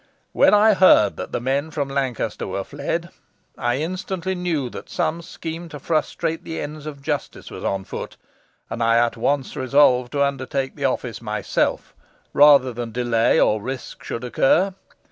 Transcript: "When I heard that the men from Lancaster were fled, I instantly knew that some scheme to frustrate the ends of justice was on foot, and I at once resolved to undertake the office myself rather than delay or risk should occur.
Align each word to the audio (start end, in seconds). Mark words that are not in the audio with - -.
"When 0.31 0.51
I 0.51 0.73
heard 0.73 1.15
that 1.17 1.31
the 1.31 1.39
men 1.39 1.69
from 1.69 1.87
Lancaster 1.87 2.47
were 2.47 2.63
fled, 2.63 3.09
I 3.55 3.75
instantly 3.77 4.33
knew 4.33 4.67
that 4.71 4.89
some 4.89 5.21
scheme 5.21 5.69
to 5.69 5.77
frustrate 5.79 6.43
the 6.43 6.59
ends 6.59 6.87
of 6.87 7.03
justice 7.03 7.51
was 7.51 7.63
on 7.63 7.83
foot, 7.83 8.17
and 8.67 8.81
I 8.81 8.97
at 8.97 9.15
once 9.15 9.55
resolved 9.55 10.13
to 10.13 10.23
undertake 10.23 10.75
the 10.75 10.85
office 10.85 11.21
myself 11.21 11.93
rather 12.33 12.73
than 12.73 12.91
delay 12.91 13.39
or 13.39 13.61
risk 13.61 14.03
should 14.03 14.23
occur. 14.23 14.73